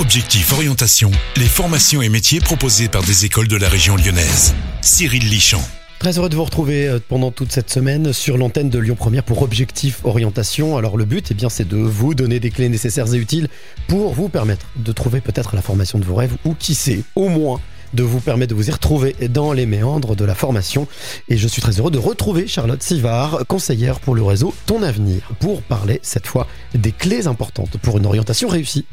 Objectif 0.00 0.54
Orientation, 0.54 1.10
les 1.36 1.44
formations 1.44 2.00
et 2.00 2.08
métiers 2.08 2.40
proposés 2.40 2.88
par 2.88 3.02
des 3.02 3.26
écoles 3.26 3.48
de 3.48 3.56
la 3.56 3.68
région 3.68 3.96
lyonnaise. 3.96 4.54
Cyril 4.80 5.28
Lichamp. 5.28 5.60
Très 5.98 6.16
heureux 6.16 6.30
de 6.30 6.36
vous 6.36 6.44
retrouver 6.44 6.88
euh, 6.88 7.00
pendant 7.06 7.30
toute 7.30 7.52
cette 7.52 7.68
semaine 7.68 8.14
sur 8.14 8.38
l'antenne 8.38 8.70
de 8.70 8.78
Lyon 8.78 8.94
Première 8.94 9.24
pour 9.24 9.42
Objectif 9.42 10.02
Orientation. 10.04 10.78
Alors 10.78 10.96
le 10.96 11.04
but, 11.04 11.28
eh 11.30 11.34
bien, 11.34 11.50
c'est 11.50 11.68
de 11.68 11.76
vous 11.76 12.14
donner 12.14 12.40
des 12.40 12.50
clés 12.50 12.70
nécessaires 12.70 13.12
et 13.12 13.18
utiles 13.18 13.48
pour 13.88 14.14
vous 14.14 14.30
permettre 14.30 14.64
de 14.76 14.90
trouver 14.92 15.20
peut-être 15.20 15.54
la 15.54 15.60
formation 15.60 15.98
de 15.98 16.04
vos 16.06 16.14
rêves 16.14 16.34
ou 16.46 16.54
qui 16.54 16.74
sait, 16.74 17.02
au 17.14 17.28
moins 17.28 17.60
de 17.92 18.02
vous 18.02 18.20
permettre 18.20 18.50
de 18.50 18.54
vous 18.54 18.70
y 18.70 18.72
retrouver 18.72 19.14
dans 19.28 19.52
les 19.52 19.66
méandres 19.66 20.16
de 20.16 20.24
la 20.24 20.34
formation. 20.34 20.88
Et 21.28 21.36
je 21.36 21.46
suis 21.46 21.60
très 21.60 21.72
heureux 21.72 21.90
de 21.90 21.98
retrouver 21.98 22.46
Charlotte 22.46 22.82
Sivard, 22.82 23.40
conseillère 23.48 24.00
pour 24.00 24.14
le 24.14 24.22
réseau 24.22 24.54
Ton 24.64 24.82
Avenir, 24.82 25.30
pour 25.40 25.60
parler 25.60 26.00
cette 26.02 26.26
fois 26.26 26.46
des 26.74 26.92
clés 26.92 27.26
importantes 27.26 27.76
pour 27.82 27.98
une 27.98 28.06
orientation 28.06 28.48
réussie. 28.48 28.86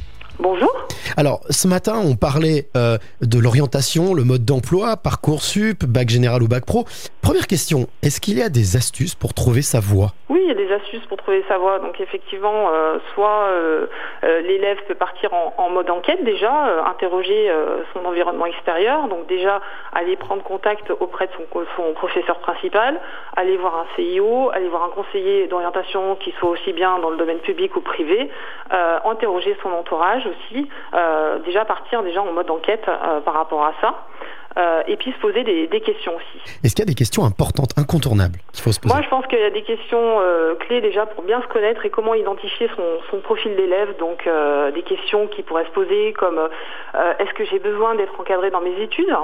Alors, 1.15 1.39
ce 1.49 1.67
matin, 1.67 2.01
on 2.03 2.15
parlait 2.15 2.65
euh, 2.75 2.97
de 3.21 3.39
l'orientation, 3.39 4.13
le 4.13 4.23
mode 4.23 4.43
d'emploi, 4.43 4.97
Parcoursup, 4.97 5.86
bac 5.86 6.09
général 6.09 6.43
ou 6.43 6.47
bac 6.47 6.65
pro. 6.65 6.86
Première 7.21 7.47
question, 7.47 7.87
est-ce 8.04 8.19
qu'il 8.19 8.37
y 8.37 8.41
a 8.41 8.49
des 8.49 8.75
astuces 8.75 9.15
pour 9.15 9.33
trouver 9.33 9.61
sa 9.61 9.79
voie? 9.79 10.13
Oui, 10.29 10.41
il 10.43 10.47
y 10.47 10.51
a 10.51 10.55
des 10.55 10.71
astuces 10.71 11.05
pour 11.07 11.18
trouver 11.18 11.43
sa 11.47 11.57
voie. 11.57 11.79
Donc 11.79 11.99
effectivement, 12.01 12.69
euh, 12.71 12.97
soit 13.13 13.47
euh, 13.51 13.87
l'élève 14.23 14.77
peut 14.87 14.96
partir 14.96 15.32
en, 15.33 15.69
mode 15.69 15.89
enquête 15.89 16.23
déjà, 16.23 16.87
interroger 16.87 17.51
son 17.93 18.05
environnement 18.05 18.46
extérieur, 18.46 19.07
donc 19.07 19.27
déjà 19.27 19.61
aller 19.93 20.15
prendre 20.15 20.41
contact 20.43 20.89
auprès 20.99 21.27
de 21.27 21.32
son, 21.75 21.93
professeur 21.93 22.39
principal, 22.39 22.99
aller 23.35 23.57
voir 23.57 23.75
un 23.75 23.96
CIO, 23.96 24.49
aller 24.54 24.68
voir 24.68 24.83
un 24.85 24.89
conseiller 24.89 25.47
d'orientation 25.47 26.15
qui 26.15 26.32
soit 26.39 26.49
aussi 26.49 26.74
bien 26.74 26.99
dans 26.99 27.10
le 27.10 27.18
domaine 27.18 27.39
public 27.39 27.75
ou 27.75 27.82
privé, 27.82 28.29
interroger 29.05 29.55
son 29.61 29.69
entourage 29.69 30.25
aussi, 30.25 30.68
déjà 31.46 31.65
partir 31.65 32.03
déjà 32.03 32.22
en 32.22 32.31
mode 32.31 32.50
enquête 32.50 32.86
euh, 32.88 33.22
par 33.22 33.33
rapport 33.33 33.64
à 33.64 33.73
ça. 33.81 34.05
Euh, 34.58 34.81
et 34.88 34.97
puis 34.97 35.11
se 35.11 35.19
poser 35.19 35.44
des, 35.44 35.81
questions 35.81 36.16
aussi. 36.16 36.41
Est-ce 36.63 36.73
qu'il 36.73 36.83
y 36.83 36.88
a 36.88 36.89
des 36.89 36.95
questions 36.95 37.23
importantes, 37.23 37.77
incontournables 37.77 38.39
qu'il 38.52 38.63
faut 38.63 38.71
se 38.71 38.80
poser? 38.80 38.91
Moi, 38.91 39.03
je 39.03 39.09
pense 39.09 39.27
qu'il 39.27 39.38
y 39.38 39.44
a 39.44 39.52
des 39.52 39.61
questions 39.61 40.19
clés 40.61 40.81
déjà 40.81 41.05
pour 41.05 41.23
bien 41.23 41.39
se 41.44 41.47
connaître 41.47 41.86
et 41.86 41.91
comment 41.91 42.16
identifier 42.16 42.67
son, 43.11 43.19
profil 43.19 43.55
d'élève. 43.55 43.95
Donc, 43.99 44.27
des 44.73 44.81
questions 44.81 45.27
qui 45.27 45.44
pourraient 45.44 45.66
se 45.66 45.71
poser 45.71 46.13
comme 46.13 46.39
est-ce 46.93 47.33
que 47.33 47.45
j'ai 47.45 47.59
besoin 47.59 47.95
d'être 47.95 48.19
encadré 48.19 48.52
dans 48.52 48.61
mes 48.61 48.81
études? 48.81 49.16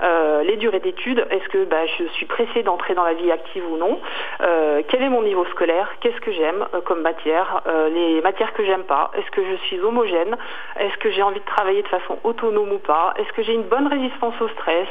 Les 0.00 0.56
durées 0.56 0.80
d'études, 0.80 1.26
est-ce 1.30 1.48
que 1.48 1.64
bah, 1.64 1.86
je 1.98 2.04
suis 2.14 2.26
pressée 2.26 2.62
d'entrer 2.62 2.94
dans 2.94 3.04
la 3.04 3.14
vie 3.14 3.30
active 3.30 3.64
ou 3.70 3.76
non? 3.76 4.00
Quel 4.38 5.02
est 5.02 5.08
mon 5.08 5.22
niveau 5.22 5.44
scolaire? 5.46 5.88
Qu'est-ce 6.00 6.20
que 6.20 6.32
j'aime 6.32 6.66
comme 6.84 7.02
matière? 7.02 7.62
Les 7.92 8.20
matières 8.20 8.52
que 8.52 8.64
j'aime 8.64 8.84
pas? 8.84 9.10
Est-ce 9.16 9.30
que 9.30 9.42
je 9.44 9.56
suis 9.66 9.80
homogène? 9.80 10.36
Est-ce 10.78 10.96
que 10.98 11.10
j'ai 11.10 11.22
envie 11.22 11.40
de 11.40 11.44
travailler 11.44 11.82
de 11.82 11.88
façon 11.88 12.18
autonome 12.24 12.72
ou 12.72 12.78
pas? 12.78 13.14
Est-ce 13.18 13.32
que 13.32 13.42
j'ai 13.42 13.54
une 13.54 13.64
bonne 13.64 13.86
résistance 13.86 14.34
au 14.40 14.48
stress? 14.48 14.88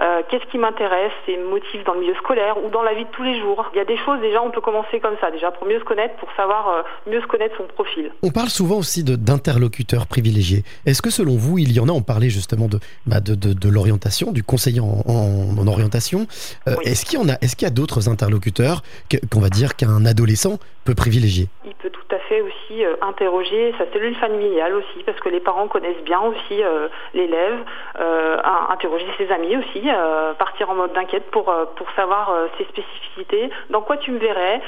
Euh, 0.00 0.22
Qu'est-ce 0.28 0.46
qui 0.46 0.58
m'intéresse 0.58 1.12
et 1.28 1.36
me 1.36 1.44
motive 1.44 1.84
dans 1.84 1.94
le 1.94 2.00
milieu 2.00 2.14
scolaire 2.16 2.56
ou 2.62 2.70
dans 2.70 2.82
la 2.82 2.94
vie 2.94 3.04
de 3.04 3.10
tous 3.10 3.22
les 3.22 3.38
jours? 3.40 3.70
Il 3.74 3.78
y 3.78 3.80
a 3.80 3.84
des 3.84 3.96
choses 3.98 4.20
déjà, 4.20 4.42
on 4.42 4.50
peut 4.50 4.60
commencer 4.60 5.00
comme 5.00 5.16
ça, 5.20 5.30
déjà 5.30 5.50
pour 5.50 5.66
mieux 5.66 5.78
se 5.78 5.84
connaître, 5.84 6.16
pour 6.16 6.30
savoir 6.36 6.68
euh, 6.68 6.82
mieux 7.10 7.20
se 7.20 7.26
connaître 7.26 7.56
son 7.56 7.64
profil. 7.64 8.12
On 8.22 8.30
parle 8.30 8.48
souvent 8.48 8.76
aussi 8.76 9.04
d'interlocuteurs 9.04 10.06
privilégiés. 10.06 10.62
Est-ce 10.86 11.02
que 11.02 11.10
selon 11.10 11.36
vous, 11.36 11.51
il 11.58 11.72
y 11.72 11.80
en 11.80 11.88
a 11.88 11.92
On 11.92 12.02
parlait 12.02 12.30
justement 12.30 12.68
de, 12.68 12.80
bah, 13.06 13.20
de, 13.20 13.68
l'orientation, 13.68 14.32
du 14.32 14.42
conseiller 14.42 14.80
en, 14.80 15.66
orientation. 15.66 16.26
Euh, 16.68 16.76
est-ce 16.84 17.04
qu'il 17.04 17.18
y 17.18 17.22
en 17.22 17.28
a 17.28 17.38
Est-ce 17.40 17.56
qu'il 17.56 17.66
y 17.66 17.70
a 17.70 17.74
d'autres 17.74 18.08
interlocuteurs 18.08 18.82
qu'on 19.30 19.40
va 19.40 19.48
dire 19.48 19.76
qu'un 19.76 20.04
adolescent 20.04 20.58
peut 20.84 20.94
privilégier? 20.94 21.48
Il 21.64 21.72
peut 21.80 21.91
aussi 22.40 22.84
interroger 23.00 23.74
sa 23.78 23.90
cellule 23.92 24.14
familiale 24.16 24.74
aussi 24.74 25.02
parce 25.04 25.18
que 25.20 25.28
les 25.28 25.40
parents 25.40 25.68
connaissent 25.68 26.02
bien 26.04 26.20
aussi 26.20 26.62
euh, 26.62 26.88
l'élève, 27.14 27.58
euh, 28.00 28.36
interroger 28.70 29.06
ses 29.18 29.30
amis 29.30 29.56
aussi, 29.56 29.82
euh, 29.86 30.32
partir 30.34 30.70
en 30.70 30.74
mode 30.74 30.92
d'enquête 30.92 31.24
pour, 31.30 31.52
pour 31.76 31.86
savoir 31.96 32.34
ses 32.58 32.64
spécificités, 32.64 33.50
dans 33.70 33.82
quoi 33.82 33.96
tu 33.96 34.10
me 34.10 34.18
verrais. 34.18 34.60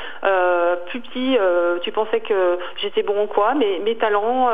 plus 0.87 1.01
petit, 1.01 1.37
tu 1.83 1.93
pensais 1.93 2.21
que 2.21 2.59
j'étais 2.77 3.03
bon 3.03 3.23
en 3.23 3.27
quoi, 3.27 3.55
mais 3.55 3.81
mes 3.85 3.97
talents, 3.97 4.51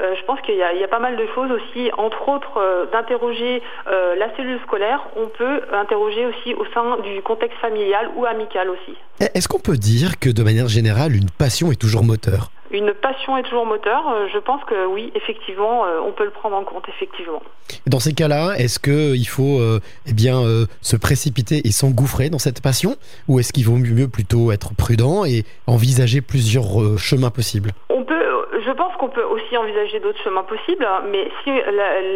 je 0.00 0.24
pense 0.24 0.40
qu'il 0.42 0.54
y, 0.54 0.58
y, 0.58 0.84
a 0.84 0.88
pas 0.88 0.98
mal 0.98 1.16
de 1.16 1.26
choses 1.34 1.50
aussi, 1.50 1.90
entre 1.96 2.28
autres 2.28 2.88
d'interroger 2.92 3.62
la 3.86 4.34
cellule 4.36 4.60
scolaire, 4.66 5.00
on 5.16 5.26
peut 5.26 5.60
interroger 5.72 6.26
aussi 6.26 6.54
au 6.54 6.64
sein 6.72 6.98
du 7.02 7.22
contexte 7.22 7.58
familial 7.58 8.10
ou 8.16 8.24
amical 8.24 8.70
aussi. 8.70 8.96
Est-ce 9.20 9.48
qu'on 9.48 9.58
peut 9.58 9.76
dire 9.76 10.18
que 10.20 10.30
de 10.30 10.42
manière 10.42 10.68
générale, 10.68 11.16
une 11.16 11.30
passion 11.30 11.72
est 11.72 11.80
toujours 11.80 12.04
moteur? 12.04 12.37
Une 12.70 12.92
passion 12.92 13.36
est 13.36 13.42
toujours 13.42 13.66
moteur. 13.66 14.08
Euh, 14.08 14.26
je 14.32 14.38
pense 14.38 14.62
que 14.64 14.86
oui, 14.86 15.12
effectivement, 15.14 15.84
euh, 15.84 16.00
on 16.04 16.12
peut 16.12 16.24
le 16.24 16.30
prendre 16.30 16.56
en 16.56 16.64
compte, 16.64 16.84
effectivement. 16.88 17.42
Dans 17.86 18.00
ces 18.00 18.12
cas-là, 18.12 18.54
est-ce 18.56 18.78
qu'il 18.78 19.28
faut 19.28 19.58
euh, 19.58 19.80
eh 20.06 20.12
bien, 20.12 20.42
se 20.80 20.96
précipiter 20.96 21.66
et 21.66 21.70
s'engouffrer 21.70 22.30
dans 22.30 22.38
cette 22.38 22.62
passion? 22.62 22.96
Ou 23.28 23.40
est-ce 23.40 23.52
qu'il 23.52 23.64
vaut 23.64 23.76
mieux 23.76 24.08
plutôt 24.08 24.52
être 24.52 24.74
prudent 24.74 25.24
et 25.24 25.44
envisager 25.66 26.20
plusieurs 26.20 26.98
chemins 26.98 27.30
possibles? 27.30 27.72
On 27.90 28.04
peut 28.04 28.17
je 28.64 28.70
pense 28.72 28.94
qu'on 28.96 29.08
peut 29.08 29.22
aussi 29.22 29.56
envisager 29.56 30.00
d'autres 30.00 30.22
chemins 30.22 30.42
possibles, 30.42 30.86
mais 31.10 31.30
si 31.44 31.50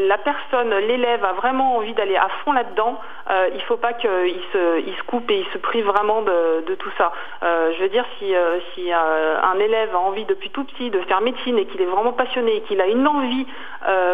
la, 0.09 0.19
personne, 0.19 0.71
l'élève, 0.87 1.25
a 1.25 1.33
vraiment 1.33 1.77
envie 1.77 1.95
d'aller 1.95 2.17
à 2.17 2.29
fond 2.45 2.53
là-dedans, 2.53 2.99
euh, 3.31 3.49
il 3.53 3.59
ne 3.59 3.63
faut 3.63 3.77
pas 3.77 3.93
qu'il 3.93 4.11
se, 4.53 4.81
il 4.81 4.95
se 4.95 5.03
coupe 5.05 5.31
et 5.31 5.41
il 5.41 5.47
se 5.53 5.59
prive 5.59 5.87
vraiment 5.87 6.23
de, 6.23 6.75
tout 6.75 6.91
ça. 6.99 7.13
Euh, 7.43 7.73
je 7.77 7.83
veux 7.83 7.89
dire, 7.89 8.05
si, 8.19 8.35
euh, 8.35 8.59
si 8.75 8.91
un 8.93 9.59
élève 9.59 9.95
a 9.95 9.99
envie 9.99 10.25
depuis 10.25 10.51
tout 10.51 10.65
petit 10.65 10.91
de 10.91 11.01
faire 11.01 11.21
médecine 11.21 11.59
et 11.59 11.67
qu'il 11.67 11.81
est 11.81 11.87
vraiment 11.87 12.13
passionné 12.13 12.57
et 12.57 12.61
qu'il 12.63 12.81
a 12.81 12.87
une 12.87 13.07
envie 13.07 13.47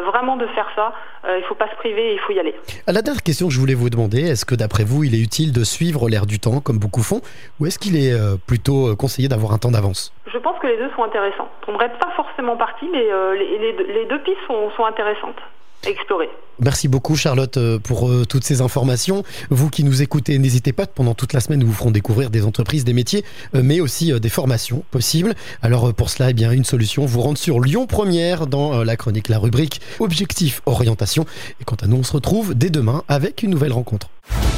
vraiment 0.07 0.37
de 0.37 0.47
faire 0.49 0.67
ça, 0.75 0.93
il 1.29 1.41
ne 1.41 1.43
faut 1.43 1.55
pas 1.55 1.69
se 1.69 1.77
priver, 1.77 2.15
il 2.15 2.21
faut 2.21 2.33
y 2.33 2.41
aller. 2.41 2.55
La 2.87 3.03
dernière 3.03 3.23
question 3.23 3.49
que 3.49 3.53
je 3.53 3.61
voulais 3.61 3.75
vous 3.75 3.91
demander, 3.91 4.21
est-ce 4.21 4.47
que 4.47 4.55
d'après 4.55 4.85
vous, 4.85 5.05
il 5.05 5.15
est 5.15 5.23
utile 5.23 5.53
de 5.53 5.63
suivre 5.63 6.09
l'air 6.09 6.25
du 6.25 6.41
temps, 6.41 6.61
comme 6.61 6.79
beaucoup 6.79 7.03
font, 7.03 7.21
ou 7.61 7.67
est-ce 7.67 7.79
qu'il 7.79 7.97
est 7.97 8.17
plutôt 8.47 8.97
conseillé 8.97 9.29
d'avoir 9.29 9.53
un 9.53 9.59
temps 9.59 9.71
d'avance? 9.71 10.13
Je 10.33 10.39
pense 10.39 10.59
que 10.61 10.67
les 10.67 10.77
deux 10.77 10.91
sont 10.97 11.05
intéressants. 11.05 11.49
On 11.67 11.73
ne 11.73 11.79
pas 11.79 12.11
forcément 12.17 12.28
parti, 12.59 12.87
mais 12.91 13.05
les, 13.37 14.07
deux 14.09 14.21
pistes 14.23 14.41
sont, 14.47 14.71
sont 14.77 14.85
intéressantes 14.85 15.41
explorer. 15.87 16.29
Merci 16.61 16.89
beaucoup 16.89 17.15
Charlotte 17.15 17.57
euh, 17.57 17.79
pour 17.79 18.09
euh, 18.09 18.25
toutes 18.29 18.43
ces 18.43 18.63
informations. 18.63 19.23
Vous 19.49 19.71
qui 19.71 19.85
nous 19.85 20.03
écoutez, 20.03 20.37
n'hésitez 20.39 20.73
pas, 20.73 20.87
pendant 20.87 21.15
toute 21.15 21.33
la 21.33 21.41
semaine, 21.41 21.61
nous 21.61 21.69
vous 21.69 21.73
ferons 21.73 21.93
découvrir 21.93 22.31
des 22.31 22.45
entreprises, 22.45 22.85
des 22.85 22.93
métiers, 22.93 23.25
euh, 23.55 23.63
mais 23.63 23.81
aussi 23.81 24.13
des 24.19 24.29
formations 24.29 24.83
possibles. 24.91 25.35
Alors 25.63 25.95
pour 25.95 26.11
cela, 26.11 26.31
eh 26.31 26.35
bien, 26.35 26.51
une 26.51 26.65
solution, 26.65 27.07
vous 27.07 27.21
rendre 27.21 27.39
sur 27.39 27.61
Lyon 27.61 27.87
Première 27.87 28.49
dans 28.49 28.83
la 28.83 28.97
chronique, 28.97 29.29
la 29.29 29.39
rubrique 29.39 29.81
Objectif 30.01 30.61
Orientation. 30.67 31.27
Et 31.61 31.65
quant 31.65 31.77
à 31.77 31.87
nous, 31.87 31.99
on 31.99 32.03
se 32.03 32.13
retrouve 32.13 32.55
dès 32.55 32.71
demain 32.71 33.05
avec 33.09 33.43
une 33.43 33.51
nouvelle 33.51 33.73
rencontre. 33.73 34.09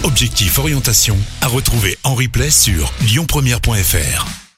Objectif 0.05 0.59
Orientation 0.59 1.17
à 1.43 1.49
retrouver 1.49 1.97
en 2.05 2.15
replay 2.15 2.51
sur 2.51 2.93
lyonpremière.fr. 3.03 4.50